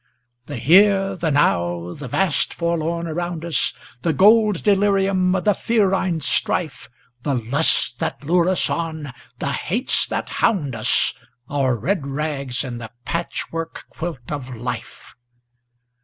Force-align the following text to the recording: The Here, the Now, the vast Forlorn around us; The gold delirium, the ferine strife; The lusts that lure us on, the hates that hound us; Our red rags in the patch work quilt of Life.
The 0.47 0.57
Here, 0.57 1.15
the 1.15 1.29
Now, 1.29 1.93
the 1.93 2.07
vast 2.07 2.55
Forlorn 2.55 3.05
around 3.05 3.45
us; 3.45 3.71
The 4.01 4.13
gold 4.13 4.63
delirium, 4.63 5.33
the 5.33 5.53
ferine 5.53 6.21
strife; 6.21 6.89
The 7.21 7.35
lusts 7.35 7.93
that 7.99 8.23
lure 8.23 8.49
us 8.49 8.67
on, 8.67 9.13
the 9.37 9.51
hates 9.51 10.07
that 10.07 10.29
hound 10.29 10.73
us; 10.73 11.13
Our 11.47 11.75
red 11.77 12.07
rags 12.07 12.63
in 12.63 12.79
the 12.79 12.89
patch 13.05 13.51
work 13.51 13.83
quilt 13.91 14.31
of 14.31 14.55
Life. 14.55 15.13